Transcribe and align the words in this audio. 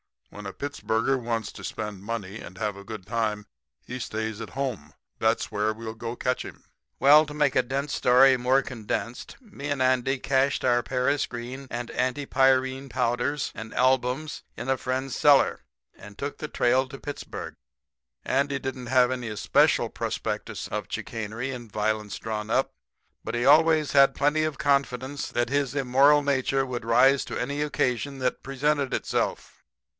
When 0.31 0.45
a 0.47 0.53
Pittsburger 0.53 1.21
wants 1.21 1.51
to 1.51 1.63
spend 1.63 2.01
money 2.03 2.39
and 2.39 2.57
have 2.57 2.75
a 2.75 2.85
good 2.85 3.05
time 3.05 3.45
he 3.85 3.99
stays 3.99 4.41
at 4.41 4.51
home. 4.51 4.93
That's 5.19 5.51
where 5.51 5.73
we'll 5.73 5.93
go 5.93 6.15
to 6.15 6.23
catch 6.23 6.43
him.' 6.43 6.63
"Well, 6.99 7.25
to 7.25 7.33
make 7.35 7.55
a 7.55 7.61
dense 7.61 7.93
story 7.93 8.35
more 8.37 8.63
condensed, 8.63 9.37
me 9.41 9.67
and 9.69 9.79
Andy 9.81 10.17
cached 10.17 10.63
our 10.63 10.81
paris 10.81 11.27
green 11.27 11.67
and 11.69 11.91
antipyrine 11.91 12.89
powders 12.89 13.51
and 13.53 13.73
albums 13.75 14.41
in 14.57 14.69
a 14.69 14.77
friend's 14.77 15.15
cellar, 15.17 15.65
and 15.95 16.17
took 16.17 16.37
the 16.37 16.47
trail 16.47 16.87
to 16.87 16.97
Pittsburg. 16.97 17.55
Andy 18.25 18.57
didn't 18.57 18.87
have 18.87 19.11
any 19.11 19.27
especial 19.27 19.89
prospectus 19.89 20.67
of 20.69 20.87
chicanery 20.89 21.51
and 21.51 21.71
violence 21.71 22.17
drawn 22.17 22.49
up, 22.49 22.73
but 23.23 23.35
he 23.35 23.45
always 23.45 23.91
had 23.91 24.15
plenty 24.15 24.45
of 24.45 24.57
confidence 24.57 25.27
that 25.29 25.49
his 25.49 25.75
immoral 25.75 26.23
nature 26.23 26.65
would 26.65 26.85
rise 26.85 27.23
to 27.25 27.37
any 27.37 27.61
occasion 27.61 28.17
that 28.19 28.41
presented 28.41 28.93
itself. 28.93 29.57